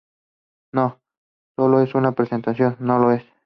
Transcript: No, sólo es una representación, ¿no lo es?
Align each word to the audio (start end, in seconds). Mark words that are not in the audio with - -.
No, 0.73 0.99
sólo 1.55 1.79
es 1.81 1.93
una 1.93 2.09
representación, 2.09 2.75
¿no 2.79 2.97
lo 2.97 3.11
es? 3.11 3.23